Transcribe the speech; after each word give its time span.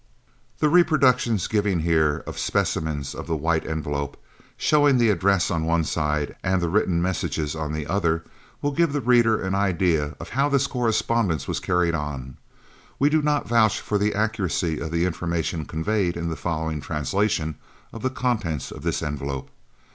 The 0.57 0.67
reproductions 0.67 1.45
given 1.47 1.81
here 1.81 2.23
of 2.25 2.39
specimens 2.39 3.13
of 3.13 3.27
the 3.27 3.35
White 3.35 3.67
Envelope, 3.67 4.17
showing 4.57 4.97
the 4.97 5.11
address 5.11 5.51
on 5.51 5.63
one 5.63 5.83
side 5.83 6.35
and 6.43 6.59
the 6.59 6.69
written 6.69 7.03
messages 7.03 7.53
on 7.55 7.71
the 7.71 7.85
other, 7.85 8.23
will 8.63 8.71
give 8.71 8.93
the 8.93 9.01
reader 9.01 9.39
an 9.39 9.53
idea 9.53 10.15
of 10.19 10.29
how 10.29 10.49
this 10.49 10.65
correspondence 10.65 11.47
was 11.47 11.59
carried 11.59 11.93
on. 11.93 12.37
We 12.97 13.11
do 13.11 13.21
not 13.21 13.47
vouch 13.47 13.79
for 13.79 13.99
the 13.99 14.15
accuracy 14.15 14.79
of 14.79 14.89
the 14.89 15.05
information 15.05 15.65
conveyed 15.65 16.17
in 16.17 16.29
the 16.29 16.35
following 16.35 16.81
translation 16.81 17.57
of 17.93 18.01
the 18.01 18.09
contents 18.09 18.71
of 18.71 18.81
this 18.81 19.03
envelope. 19.03 19.51